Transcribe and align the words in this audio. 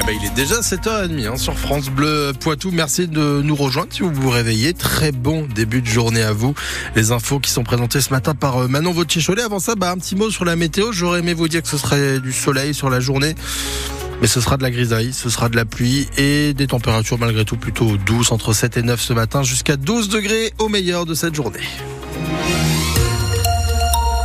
Eh 0.00 0.04
ben, 0.04 0.16
il 0.18 0.26
est 0.26 0.34
déjà 0.34 0.60
7h30 0.60 1.26
hein, 1.26 1.36
sur 1.36 1.58
France 1.58 1.90
Bleu 1.90 2.32
Poitou. 2.38 2.70
Merci 2.72 3.08
de 3.08 3.42
nous 3.42 3.54
rejoindre 3.54 3.92
si 3.92 4.02
vous 4.02 4.12
vous 4.12 4.30
réveillez. 4.30 4.72
Très 4.72 5.12
bon 5.12 5.46
début 5.54 5.82
de 5.82 5.86
journée 5.86 6.22
à 6.22 6.32
vous. 6.32 6.54
Les 6.96 7.12
infos 7.12 7.38
qui 7.38 7.50
sont 7.50 7.62
présentées 7.62 8.00
ce 8.00 8.10
matin 8.10 8.34
par 8.34 8.58
euh, 8.58 8.68
Manon 8.68 8.92
Vautier-Cholet. 8.92 9.42
Avant 9.42 9.60
ça, 9.60 9.74
bah, 9.74 9.90
un 9.90 9.98
petit 9.98 10.16
mot 10.16 10.30
sur 10.30 10.44
la 10.44 10.56
météo. 10.56 10.92
J'aurais 10.92 11.20
aimé 11.20 11.34
vous 11.34 11.48
dire 11.48 11.62
que 11.62 11.68
ce 11.68 11.76
serait 11.76 12.20
du 12.20 12.32
soleil 12.32 12.74
sur 12.74 12.90
la 12.90 13.00
journée. 13.00 13.34
Mais 14.20 14.28
ce 14.28 14.40
sera 14.40 14.56
de 14.56 14.62
la 14.62 14.70
grisaille, 14.70 15.12
ce 15.12 15.28
sera 15.28 15.48
de 15.48 15.56
la 15.56 15.64
pluie 15.64 16.08
et 16.16 16.54
des 16.54 16.68
températures 16.68 17.18
malgré 17.18 17.44
tout 17.44 17.56
plutôt 17.56 17.96
douces 17.96 18.30
entre 18.30 18.52
7 18.52 18.76
et 18.76 18.82
9 18.82 19.00
ce 19.00 19.12
matin 19.12 19.42
jusqu'à 19.42 19.76
12 19.76 20.08
degrés 20.08 20.52
au 20.58 20.68
meilleur 20.68 21.06
de 21.06 21.14
cette 21.14 21.34
journée. 21.34 21.58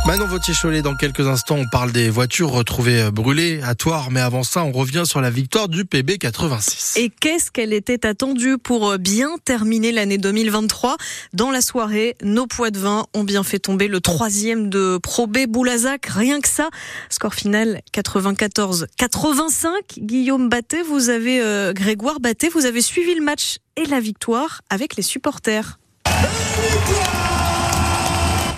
Manon 0.08 0.24
Vautier-Cholet, 0.24 0.80
dans 0.80 0.94
quelques 0.94 1.28
instants, 1.28 1.56
on 1.56 1.68
parle 1.68 1.92
des 1.92 2.08
voitures 2.08 2.48
retrouvées 2.48 3.10
brûlées 3.12 3.60
à 3.62 3.74
Toire, 3.74 4.10
mais 4.10 4.20
avant 4.20 4.42
ça, 4.42 4.64
on 4.64 4.72
revient 4.72 5.02
sur 5.04 5.20
la 5.20 5.28
victoire 5.28 5.68
du 5.68 5.84
PB 5.84 6.16
86. 6.16 6.94
Et 6.96 7.10
qu'est-ce 7.10 7.50
qu'elle 7.50 7.74
était 7.74 8.06
attendue 8.06 8.56
pour 8.56 8.96
bien 8.96 9.36
terminer 9.44 9.92
l'année 9.92 10.16
2023 10.16 10.96
Dans 11.34 11.50
la 11.50 11.60
soirée, 11.60 12.16
nos 12.22 12.46
poids 12.46 12.70
de 12.70 12.78
vin 12.78 13.04
ont 13.12 13.22
bien 13.22 13.42
fait 13.42 13.58
tomber 13.58 13.86
le 13.86 14.00
troisième 14.00 14.70
de 14.70 14.96
Pro 14.96 15.26
B 15.26 15.40
Boulazac, 15.46 16.06
rien 16.06 16.40
que 16.40 16.48
ça. 16.48 16.70
Score 17.10 17.34
final 17.34 17.82
94-85. 17.92 19.68
Guillaume 19.98 20.48
Batté, 20.48 20.80
vous 20.80 21.10
avez, 21.10 21.42
euh, 21.42 21.74
Grégoire 21.74 22.18
Batté, 22.18 22.48
vous 22.48 22.64
avez 22.64 22.80
suivi 22.80 23.14
le 23.14 23.22
match 23.22 23.58
et 23.76 23.84
la 23.84 24.00
victoire 24.00 24.62
avec 24.70 24.96
les 24.96 25.02
supporters. 25.02 25.78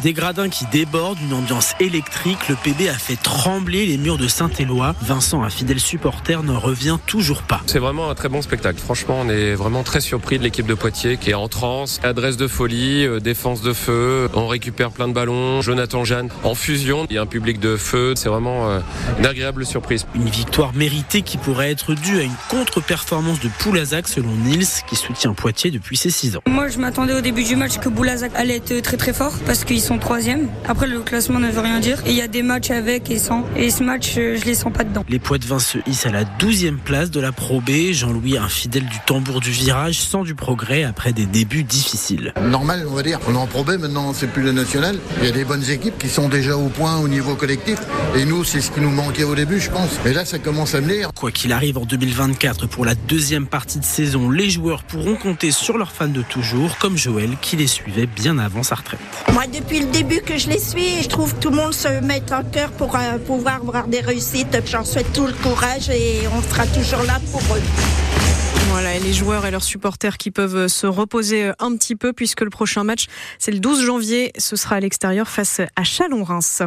Des 0.03 0.15
gradins 0.15 0.49
qui 0.49 0.65
débordent, 0.73 1.19
une 1.21 1.35
ambiance 1.35 1.75
électrique. 1.79 2.49
Le 2.49 2.55
PB 2.55 2.89
a 2.89 2.95
fait 2.95 3.17
trembler 3.17 3.85
les 3.85 3.99
murs 3.99 4.17
de 4.17 4.29
Saint-Éloi. 4.29 4.95
Vincent, 5.03 5.43
un 5.43 5.51
fidèle 5.51 5.79
supporter, 5.79 6.43
ne 6.43 6.53
revient 6.53 6.97
toujours 7.07 7.43
pas. 7.43 7.61
C'est 7.67 7.79
vraiment 7.79 8.09
un 8.09 8.15
très 8.15 8.31
bon 8.31 8.41
spectacle. 8.41 8.79
Franchement, 8.79 9.19
on 9.21 9.29
est 9.29 9.55
vraiment 9.55 9.83
très 9.83 10.01
surpris 10.01 10.39
de 10.39 10.43
l'équipe 10.43 10.65
de 10.65 10.73
Poitiers 10.73 11.19
qui 11.19 11.31
est 11.31 11.35
en 11.35 11.49
transe. 11.49 12.01
Adresse 12.03 12.39
de 12.39 12.47
folie, 12.47 13.05
euh, 13.05 13.21
défense 13.21 13.61
de 13.61 13.75
feu. 13.75 14.31
On 14.33 14.47
récupère 14.47 14.91
plein 14.91 15.07
de 15.07 15.13
ballons. 15.13 15.61
Jonathan 15.61 16.03
Jeanne 16.03 16.31
en 16.45 16.55
fusion. 16.55 17.07
Il 17.11 17.17
y 17.17 17.19
a 17.19 17.23
un 17.23 17.27
public 17.27 17.61
de 17.61 17.77
feu. 17.77 18.15
C'est 18.17 18.31
vraiment 18.31 18.71
euh, 18.71 18.81
une 19.19 19.27
agréable 19.27 19.67
surprise. 19.67 20.07
Une 20.15 20.31
victoire 20.31 20.73
méritée 20.73 21.21
qui 21.21 21.37
pourrait 21.37 21.71
être 21.71 21.93
due 21.93 22.21
à 22.21 22.23
une 22.23 22.37
contre-performance 22.49 23.41
de 23.41 23.51
Poulazac 23.59 24.09
selon 24.09 24.31
Nils 24.31 24.67
qui 24.89 24.97
soutient 24.97 25.35
Poitiers 25.35 25.71
depuis 25.71 25.99
ses 25.99 26.11
6 26.11 26.37
ans. 26.37 26.41
Moi, 26.49 26.69
je 26.69 26.79
m'attendais 26.79 27.13
au 27.13 27.21
début 27.21 27.45
du 27.45 27.55
match 27.55 27.77
que 27.79 27.91
Boulazac 27.91 28.33
allait 28.35 28.57
être 28.57 28.81
très 28.81 28.97
très 28.97 29.13
fort 29.13 29.35
parce 29.45 29.65
qu'ils 29.65 29.83
sont 29.83 29.90
troisième. 29.99 30.49
Après, 30.67 30.87
le 30.87 31.01
classement 31.01 31.39
ne 31.39 31.51
veut 31.51 31.61
rien 31.61 31.81
dire. 31.81 31.99
Et 32.07 32.11
il 32.11 32.17
y 32.17 32.23
a 32.23 32.29
des 32.29 32.43
matchs 32.43 32.71
avec 32.71 33.11
et 33.11 33.19
sans. 33.19 33.45
Et 33.57 33.71
ce 33.71 33.83
match, 33.83 34.15
euh, 34.17 34.37
je 34.41 34.45
les 34.45 34.55
sens 34.55 34.73
pas 34.73 34.85
dedans. 34.85 35.05
Les 35.09 35.19
poids 35.19 35.39
de 35.39 35.45
vin 35.45 35.59
se 35.59 35.79
hissent 35.87 36.07
à 36.07 36.11
la 36.11 36.25
12e 36.25 36.77
place 36.77 37.11
de 37.11 37.21
la 37.21 37.33
Pro 37.33 37.61
B. 37.61 37.93
Jean-Louis, 37.93 38.39
un 38.39 38.49
fidèle 38.49 38.87
du 38.87 38.99
tambour 39.07 39.41
du 39.41 39.51
virage, 39.51 40.01
sent 40.01 40.23
du 40.25 40.35
progrès 40.35 40.85
après 40.85 41.13
des 41.13 41.27
débuts 41.27 41.65
difficiles. 41.65 42.33
Normal, 42.43 42.87
on 42.89 42.95
va 42.95 43.03
dire. 43.03 43.19
On 43.29 43.35
est 43.35 43.39
en 43.39 43.47
Pro 43.47 43.65
B, 43.65 43.73
maintenant, 43.79 44.13
c'est 44.13 44.29
plus 44.29 44.43
le 44.43 44.53
national. 44.53 44.99
Il 45.21 45.27
y 45.27 45.29
a 45.29 45.33
des 45.33 45.45
bonnes 45.45 45.69
équipes 45.69 45.99
qui 45.99 46.09
sont 46.09 46.29
déjà 46.29 46.57
au 46.57 46.69
point 46.69 46.99
au 46.99 47.09
niveau 47.09 47.35
collectif. 47.35 47.79
Et 48.17 48.25
nous, 48.25 48.45
c'est 48.45 48.61
ce 48.61 48.71
qui 48.71 48.81
nous 48.81 48.91
manquait 48.91 49.25
au 49.25 49.35
début, 49.35 49.61
je 49.61 49.71
pense. 49.71 49.99
Mais 50.05 50.13
là, 50.13 50.25
ça 50.25 50.39
commence 50.39 50.75
à 50.75 50.81
venir. 50.81 51.11
Quoi 51.15 51.31
qu'il 51.31 51.53
arrive 51.53 51.79
en 51.79 51.85
2024, 51.85 52.67
pour 52.69 52.85
la 52.85 52.95
deuxième 52.95 53.47
partie 53.47 53.79
de 53.79 53.85
saison, 53.85 54.31
les 54.31 54.51
joueurs 54.51 54.83
pourront 54.83 55.17
compter 55.17 55.51
sur 55.51 55.79
leurs 55.79 55.93
fans 55.93 56.09
de 56.09 56.23
toujours, 56.23 56.79
comme 56.79 56.97
Joël, 56.97 57.31
qui 57.41 57.57
les 57.57 57.67
suivait 57.67 58.07
bien 58.07 58.39
avant 58.39 58.63
sa 58.63 58.75
retraite. 58.77 59.01
Moi, 59.33 59.45
depuis 59.47 59.80
le 59.81 59.87
début 59.87 60.21
que 60.21 60.37
je 60.37 60.49
les 60.49 60.59
suis, 60.59 61.03
je 61.03 61.09
trouve 61.09 61.35
que 61.35 61.41
tout 61.41 61.51
le 61.51 61.57
monde 61.57 61.73
se 61.73 61.89
met 62.03 62.23
en 62.33 62.43
cœur 62.45 62.71
pour 62.73 62.95
euh, 62.95 63.19
pouvoir 63.27 63.57
avoir 63.57 63.87
des 63.87 64.01
réussites. 64.01 64.57
J'en 64.67 64.85
souhaite 64.85 65.13
tout 65.13 65.27
le 65.27 65.33
courage 65.33 65.89
et 65.89 66.21
on 66.35 66.43
sera 66.43 66.67
toujours 66.67 67.03
là 67.05 67.19
pour 67.33 67.41
eux. 67.57 68.30
Voilà, 68.73 68.95
et 68.95 69.01
les 69.01 69.13
joueurs 69.13 69.45
et 69.47 69.51
leurs 69.51 69.65
supporters 69.65 70.17
qui 70.17 70.31
peuvent 70.31 70.69
se 70.69 70.87
reposer 70.87 71.51
un 71.59 71.77
petit 71.77 71.97
peu 71.97 72.13
puisque 72.13 72.43
le 72.43 72.51
prochain 72.51 72.85
match, 72.85 73.07
c'est 73.39 73.51
le 73.51 73.59
12 73.59 73.85
janvier. 73.85 74.33
Ce 74.39 74.55
sera 74.55 74.77
à 74.77 74.81
l'extérieur 74.81 75.29
face 75.29 75.61
à 75.75 75.83
Chalon-Reims. 75.83 76.63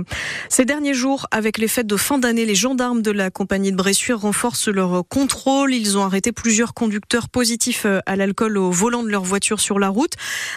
Ces 0.50 0.66
derniers 0.66 0.94
jours, 0.94 1.28
avec 1.32 1.58
les 1.58 1.70
fêtes 1.70 1.88
de 1.88 1.96
fin 1.96 2.20
d'année, 2.20 2.46
les 2.46 2.56
gendarmes 2.56 3.02
de 3.02 3.10
la 3.10 3.32
compagnie 3.32 3.72
de 3.72 3.78
Bressuire 3.78 4.20
renforcent 4.20 4.68
leur 4.68 5.08
contrôle. 5.08 5.74
Ils 5.74 5.98
ont 5.98 6.04
arrêté 6.04 6.32
plusieurs 6.34 6.74
conducteurs 6.74 7.30
positifs 7.30 7.88
à 8.06 8.16
l'alcool 8.16 8.58
au 8.58 8.70
volant 8.70 9.04
de 9.04 9.10
leur 9.10 9.24
voiture 9.24 9.60
sur 9.62 9.80
la 9.80 9.90
route, 9.90 10.14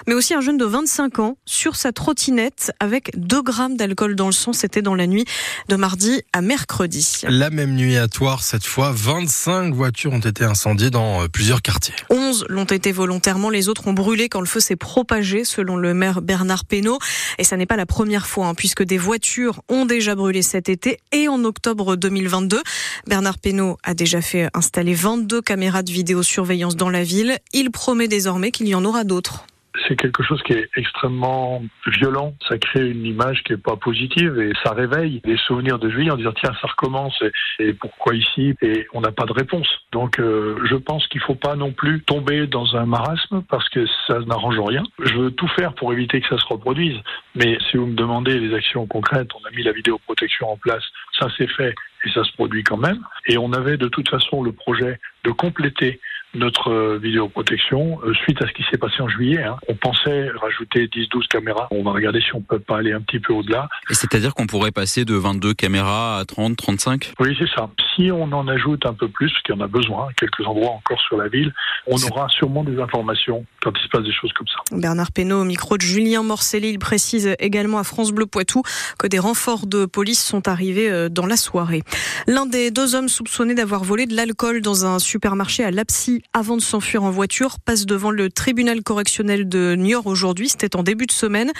mais 0.06 0.14
aussi 0.14 0.34
un 0.34 0.40
jeune 0.40 0.58
de 0.58 0.64
25 0.64 1.20
ans 1.20 1.38
sur 1.46 1.76
sa 1.76 1.92
trottinette 1.92 2.72
avec 2.80 3.12
2 3.16 3.42
grammes 3.42 3.76
d'alcool 3.76 4.16
dans 4.16 4.26
le 4.26 4.32
sang. 4.32 4.52
C'était 4.52 4.82
dans 4.82 4.96
la 4.96 5.06
nuit 5.06 5.24
de 5.68 5.76
mardi 5.76 6.22
à 6.32 6.42
mercredi. 6.42 7.20
La 7.28 7.50
même 7.50 7.76
nuit 7.76 7.96
à 7.96 8.08
Toire, 8.08 8.42
cette 8.42 8.66
fois, 8.66 8.92
25 8.92 9.72
voitures 9.72 10.12
ont 10.12 10.18
été 10.18 10.44
incendiées 10.44 10.90
dans 10.90 11.26
plusieurs 11.36 11.60
quartiers. 11.60 11.92
11 12.08 12.46
l'ont 12.48 12.64
été 12.64 12.92
volontairement, 12.92 13.50
les 13.50 13.68
autres 13.68 13.88
ont 13.88 13.92
brûlé 13.92 14.30
quand 14.30 14.40
le 14.40 14.46
feu 14.46 14.58
s'est 14.58 14.74
propagé, 14.74 15.44
selon 15.44 15.76
le 15.76 15.92
maire 15.92 16.22
Bernard 16.22 16.64
Pénaud. 16.64 16.98
Et 17.36 17.44
ça 17.44 17.58
n'est 17.58 17.66
pas 17.66 17.76
la 17.76 17.84
première 17.84 18.26
fois, 18.26 18.46
hein, 18.46 18.54
puisque 18.54 18.82
des 18.82 18.96
voitures 18.96 19.60
ont 19.68 19.84
déjà 19.84 20.14
brûlé 20.14 20.40
cet 20.40 20.70
été 20.70 20.98
et 21.12 21.28
en 21.28 21.44
octobre 21.44 21.96
2022. 21.96 22.62
Bernard 23.06 23.36
Pénaud 23.36 23.76
a 23.82 23.92
déjà 23.92 24.22
fait 24.22 24.48
installer 24.54 24.94
22 24.94 25.42
caméras 25.42 25.82
de 25.82 25.92
vidéosurveillance 25.92 26.74
dans 26.74 26.88
la 26.88 27.02
ville. 27.02 27.36
Il 27.52 27.70
promet 27.70 28.08
désormais 28.08 28.50
qu'il 28.50 28.66
y 28.66 28.74
en 28.74 28.86
aura 28.86 29.04
d'autres 29.04 29.44
c'est 29.86 29.96
quelque 29.96 30.22
chose 30.22 30.42
qui 30.42 30.52
est 30.52 30.68
extrêmement 30.76 31.62
violent. 31.86 32.34
Ça 32.48 32.58
crée 32.58 32.90
une 32.90 33.04
image 33.04 33.42
qui 33.44 33.52
est 33.52 33.62
pas 33.62 33.76
positive 33.76 34.38
et 34.40 34.52
ça 34.64 34.72
réveille 34.72 35.20
les 35.24 35.36
souvenirs 35.36 35.78
de 35.78 35.88
juillet 35.88 36.10
en 36.10 36.16
disant 36.16 36.32
tiens 36.32 36.52
ça 36.60 36.68
recommence 36.68 37.22
et, 37.58 37.72
pourquoi 37.74 38.14
ici? 38.14 38.54
Et 38.62 38.86
on 38.94 39.00
n'a 39.00 39.12
pas 39.12 39.24
de 39.24 39.32
réponse. 39.32 39.68
Donc 39.92 40.18
euh, 40.18 40.56
je 40.64 40.76
pense 40.76 41.06
qu'il 41.08 41.20
faut 41.20 41.34
pas 41.34 41.56
non 41.56 41.72
plus 41.72 42.02
tomber 42.02 42.46
dans 42.46 42.76
un 42.76 42.86
marasme 42.86 43.42
parce 43.48 43.68
que 43.68 43.86
ça 44.06 44.18
n'arrange 44.20 44.58
rien. 44.58 44.82
Je 45.02 45.14
veux 45.14 45.30
tout 45.30 45.48
faire 45.48 45.74
pour 45.74 45.92
éviter 45.92 46.20
que 46.20 46.28
ça 46.28 46.38
se 46.38 46.46
reproduise. 46.46 46.98
Mais 47.34 47.58
si 47.70 47.76
vous 47.76 47.86
me 47.86 47.94
demandez 47.94 48.38
les 48.38 48.54
actions 48.54 48.86
concrètes, 48.86 49.30
on 49.34 49.46
a 49.46 49.50
mis 49.50 49.62
la 49.62 49.72
vidéoprotection 49.72 50.50
en 50.50 50.56
place, 50.56 50.84
ça 51.18 51.28
c'est 51.36 51.50
fait 51.50 51.74
et 52.04 52.10
ça 52.10 52.24
se 52.24 52.32
produit 52.32 52.62
quand 52.62 52.76
même. 52.76 53.00
Et 53.26 53.38
on 53.38 53.52
avait 53.52 53.76
de 53.76 53.88
toute 53.88 54.08
façon 54.08 54.42
le 54.42 54.52
projet 54.52 54.98
de 55.24 55.30
compléter 55.30 56.00
notre 56.34 56.96
vidéoprotection 56.96 58.00
euh, 58.04 58.14
suite 58.14 58.42
à 58.42 58.46
ce 58.46 58.52
qui 58.52 58.64
s'est 58.70 58.78
passé 58.78 59.00
en 59.00 59.08
juillet. 59.08 59.42
Hein. 59.42 59.56
On 59.68 59.74
pensait 59.74 60.28
rajouter 60.30 60.86
10-12 60.86 61.28
caméras. 61.28 61.68
On 61.70 61.82
va 61.82 61.92
regarder 61.92 62.20
si 62.20 62.34
on 62.34 62.40
peut 62.40 62.58
pas 62.58 62.78
aller 62.78 62.92
un 62.92 63.00
petit 63.00 63.20
peu 63.20 63.32
au-delà. 63.32 63.68
Et 63.90 63.94
c'est-à-dire 63.94 64.34
qu'on 64.34 64.46
pourrait 64.46 64.72
passer 64.72 65.04
de 65.04 65.14
22 65.14 65.54
caméras 65.54 66.18
à 66.18 66.24
30, 66.24 66.56
35 66.56 67.12
Oui, 67.20 67.36
c'est 67.38 67.48
ça. 67.48 67.70
Si 67.96 68.12
on 68.12 68.30
en 68.32 68.46
ajoute 68.46 68.84
un 68.84 68.92
peu 68.92 69.08
plus, 69.08 69.30
parce 69.30 69.42
qu'il 69.42 69.54
y 69.54 69.58
en 69.58 69.64
a 69.64 69.68
besoin, 69.68 70.08
quelques 70.18 70.46
endroits 70.46 70.72
encore 70.72 71.00
sur 71.00 71.16
la 71.16 71.28
ville, 71.28 71.52
on 71.86 71.96
aura 72.10 72.28
sûrement 72.28 72.62
des 72.62 72.78
informations 72.78 73.46
quand 73.62 73.72
il 73.74 73.82
se 73.82 73.88
passe 73.88 74.04
des 74.04 74.12
choses 74.12 74.32
comme 74.34 74.46
ça. 74.48 74.76
Bernard 74.76 75.12
Pénaud, 75.12 75.40
au 75.40 75.44
micro 75.44 75.78
de 75.78 75.82
Julien 75.82 76.22
Morcelli, 76.22 76.68
il 76.68 76.78
précise 76.78 77.34
également 77.38 77.78
à 77.78 77.84
France 77.84 78.12
Bleu 78.12 78.26
Poitou 78.26 78.62
que 78.98 79.06
des 79.06 79.18
renforts 79.18 79.66
de 79.66 79.86
police 79.86 80.22
sont 80.22 80.46
arrivés 80.46 80.90
euh, 80.90 81.08
dans 81.08 81.24
la 81.24 81.38
soirée. 81.38 81.82
L'un 82.26 82.44
des 82.44 82.70
deux 82.70 82.94
hommes 82.94 83.08
soupçonnés 83.08 83.54
d'avoir 83.54 83.82
volé 83.82 84.04
de 84.04 84.14
l'alcool 84.14 84.60
dans 84.60 84.84
un 84.84 84.98
supermarché 84.98 85.64
à 85.64 85.70
Lapsy 85.70 86.22
avant 86.34 86.56
de 86.56 86.62
s'enfuir 86.62 87.02
en 87.02 87.10
voiture 87.10 87.56
passe 87.64 87.86
devant 87.86 88.10
le 88.10 88.30
tribunal 88.30 88.82
correctionnel 88.82 89.48
de 89.48 89.74
Niort 89.74 90.06
aujourd'hui. 90.06 90.50
C'était 90.50 90.76
en 90.76 90.82
début 90.82 91.06
de 91.06 91.12
semaine. 91.12 91.50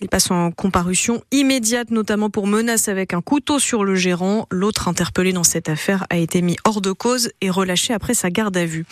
Il 0.00 0.08
passe 0.08 0.30
en 0.30 0.52
comparution 0.52 1.22
immédiate, 1.32 1.90
notamment 1.90 2.30
pour 2.30 2.46
menace 2.46 2.88
avec 2.88 3.12
un 3.12 3.20
couteau 3.20 3.58
sur 3.58 3.84
le 3.84 3.94
gérant. 3.94 4.46
L'autre 4.50 4.88
interpellé 4.88 5.34
dans 5.34 5.44
cette 5.44 5.68
affaire 5.68 5.81
a 6.10 6.16
été 6.16 6.42
mis 6.42 6.56
hors 6.64 6.80
de 6.80 6.92
cause 6.92 7.30
et 7.40 7.50
relâché 7.50 7.92
après 7.92 8.14
sa 8.14 8.30
garde 8.30 8.56
à 8.56 8.64
vue. 8.64 8.84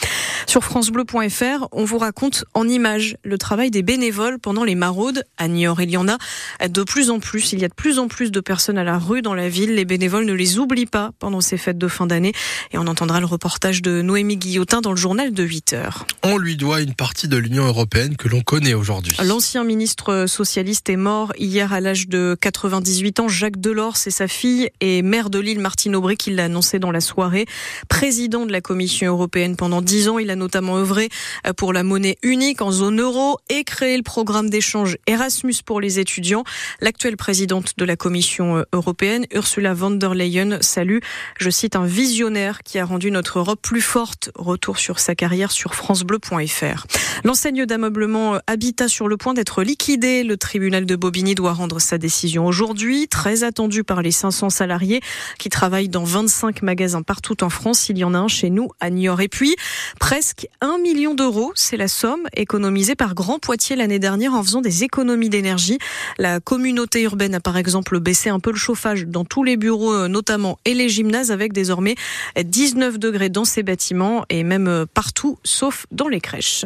Sur 0.46 0.64
francebleu.fr, 0.64 1.68
on 1.72 1.84
vous 1.84 1.98
raconte 1.98 2.44
en 2.54 2.66
images 2.68 3.16
le 3.22 3.38
travail 3.38 3.70
des 3.70 3.82
bénévoles 3.82 4.38
pendant 4.38 4.64
les 4.64 4.74
maraudes. 4.74 5.24
À 5.36 5.48
Niort, 5.48 5.80
il 5.80 5.90
y 5.90 5.96
en 5.96 6.08
a 6.08 6.18
de 6.66 6.82
plus 6.82 7.10
en 7.10 7.20
plus. 7.20 7.52
Il 7.52 7.60
y 7.60 7.64
a 7.64 7.68
de 7.68 7.74
plus 7.74 7.98
en 7.98 8.08
plus 8.08 8.30
de 8.30 8.40
personnes 8.40 8.78
à 8.78 8.84
la 8.84 8.98
rue 8.98 9.22
dans 9.22 9.34
la 9.34 9.48
ville. 9.48 9.74
Les 9.74 9.84
bénévoles 9.84 10.24
ne 10.24 10.32
les 10.32 10.58
oublient 10.58 10.86
pas 10.86 11.12
pendant 11.18 11.40
ces 11.40 11.56
fêtes 11.56 11.78
de 11.78 11.88
fin 11.88 12.06
d'année. 12.06 12.32
Et 12.72 12.78
on 12.78 12.86
entendra 12.86 13.20
le 13.20 13.26
reportage 13.26 13.82
de 13.82 14.02
Noémie 14.02 14.36
Guillotin 14.36 14.80
dans 14.80 14.90
le 14.90 14.96
journal 14.96 15.32
de 15.32 15.42
8 15.42 15.72
heures. 15.74 16.06
On 16.22 16.36
lui 16.36 16.56
doit 16.56 16.80
une 16.80 16.94
partie 16.94 17.28
de 17.28 17.36
l'Union 17.36 17.64
européenne 17.64 18.16
que 18.16 18.28
l'on 18.28 18.40
connaît 18.40 18.74
aujourd'hui. 18.74 19.16
L'ancien 19.24 19.62
ministre 19.62 20.24
socialiste 20.26 20.88
est 20.90 20.96
mort 20.96 21.32
hier 21.38 21.72
à 21.72 21.80
l'âge 21.80 22.08
de 22.08 22.36
98 22.40 23.20
ans. 23.20 23.28
Jacques 23.28 23.60
Delors, 23.60 23.96
c'est 23.96 24.10
sa 24.10 24.26
fille 24.26 24.68
et 24.80 25.02
maire 25.02 25.30
de 25.30 25.38
l'île 25.38 25.60
Martine 25.60 25.94
Aubry 25.94 26.16
qui 26.16 26.30
l'a 26.30 26.46
annoncé 26.46 26.79
dans 26.80 26.90
la 26.90 27.00
soirée. 27.00 27.46
Président 27.88 28.46
de 28.46 28.52
la 28.52 28.60
Commission 28.60 29.12
européenne 29.12 29.56
pendant 29.56 29.82
10 29.82 30.08
ans, 30.08 30.18
il 30.18 30.30
a 30.30 30.36
notamment 30.36 30.78
œuvré 30.78 31.08
pour 31.56 31.72
la 31.72 31.82
monnaie 31.82 32.16
unique 32.22 32.62
en 32.62 32.72
zone 32.72 33.00
euro 33.00 33.38
et 33.48 33.64
créé 33.64 33.96
le 33.96 34.02
programme 34.02 34.50
d'échange 34.50 34.96
Erasmus 35.06 35.56
pour 35.64 35.80
les 35.80 35.98
étudiants. 35.98 36.44
L'actuelle 36.80 37.16
présidente 37.16 37.74
de 37.76 37.84
la 37.84 37.96
Commission 37.96 38.64
européenne, 38.72 39.26
Ursula 39.32 39.74
von 39.74 39.92
der 39.92 40.14
Leyen, 40.14 40.58
salue, 40.60 40.98
je 41.38 41.50
cite, 41.50 41.76
un 41.76 41.86
visionnaire 41.86 42.62
qui 42.62 42.78
a 42.78 42.84
rendu 42.84 43.10
notre 43.10 43.38
Europe 43.38 43.60
plus 43.62 43.80
forte. 43.80 44.30
Retour 44.34 44.78
sur 44.78 44.98
sa 44.98 45.14
carrière 45.14 45.52
sur 45.52 45.74
francebleu.fr. 45.74 46.86
L'enseigne 47.24 47.66
d'ameublement 47.66 48.38
Habitat 48.46 48.88
sur 48.88 49.08
le 49.08 49.16
point 49.16 49.34
d'être 49.34 49.62
liquidée. 49.62 50.24
Le 50.24 50.36
tribunal 50.36 50.86
de 50.86 50.96
Bobigny 50.96 51.34
doit 51.34 51.52
rendre 51.52 51.80
sa 51.80 51.98
décision 51.98 52.46
aujourd'hui, 52.46 53.08
très 53.08 53.44
attendue 53.44 53.84
par 53.84 54.02
les 54.02 54.12
500 54.12 54.50
salariés 54.50 55.00
qui 55.38 55.48
travaillent 55.48 55.88
dans 55.88 56.04
25 56.04 56.62
partout 57.06 57.42
en 57.42 57.50
France. 57.50 57.88
Il 57.88 57.98
y 57.98 58.04
en 58.04 58.14
a 58.14 58.18
un 58.18 58.28
chez 58.28 58.50
nous 58.50 58.68
à 58.80 58.90
Niort. 58.90 59.20
Et 59.20 59.28
puis, 59.28 59.56
presque 59.98 60.48
un 60.60 60.78
million 60.78 61.14
d'euros, 61.14 61.52
c'est 61.54 61.76
la 61.76 61.88
somme 61.88 62.26
économisée 62.34 62.94
par 62.94 63.14
Grand 63.14 63.38
Poitiers 63.38 63.76
l'année 63.76 63.98
dernière 63.98 64.34
en 64.34 64.42
faisant 64.42 64.60
des 64.60 64.84
économies 64.84 65.28
d'énergie. 65.28 65.78
La 66.18 66.40
communauté 66.40 67.02
urbaine 67.02 67.34
a 67.34 67.40
par 67.40 67.56
exemple 67.56 68.00
baissé 68.00 68.30
un 68.30 68.40
peu 68.40 68.50
le 68.50 68.56
chauffage 68.56 69.06
dans 69.06 69.24
tous 69.24 69.44
les 69.44 69.56
bureaux 69.56 69.92
euh, 69.92 70.08
notamment 70.08 70.58
et 70.64 70.74
les 70.74 70.88
gymnases 70.88 71.30
avec 71.30 71.52
désormais 71.52 71.94
19 72.42 72.98
degrés 72.98 73.28
dans 73.28 73.44
ces 73.44 73.62
bâtiments 73.62 74.24
et 74.28 74.44
même 74.44 74.68
euh, 74.68 74.86
partout 74.86 75.38
sauf 75.44 75.86
dans 75.90 76.08
les 76.08 76.20
crèches. 76.20 76.64